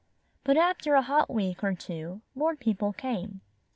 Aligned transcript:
But 0.43 0.57
after 0.57 0.95
a 0.95 1.03
hot 1.03 1.29
week 1.29 1.63
or 1.63 1.75
two, 1.75 2.23
more 2.33 2.55
people 2.55 2.91
came. 2.91 3.41